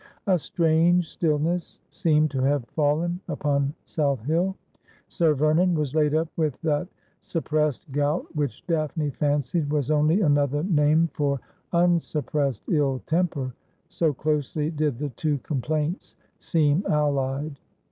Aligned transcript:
A 0.25 0.39
strange 0.39 1.07
stillness 1.09 1.79
seemed 1.91 2.31
to 2.31 2.41
have 2.41 2.65
fallen 2.69 3.19
upon 3.27 3.75
South 3.83 4.23
Hill. 4.23 4.55
Sir 5.09 5.35
Vernon 5.35 5.75
was 5.75 5.93
laid 5.93 6.15
up 6.15 6.27
with 6.37 6.59
that 6.63 6.87
sup 7.19 7.43
pressed 7.43 7.91
gout 7.91 8.25
which 8.35 8.65
Daphne 8.65 9.11
fancied 9.11 9.69
was 9.71 9.91
only 9.91 10.21
another 10.21 10.63
name 10.63 11.07
for 11.13 11.39
unsuppressed 11.71 12.63
ill 12.67 13.03
temper, 13.05 13.53
so 13.89 14.11
closely 14.11 14.71
did 14.71 14.97
the 14.97 15.09
two 15.09 15.37
complaints 15.43 16.15
seem 16.39 16.83
allied. 16.89 17.59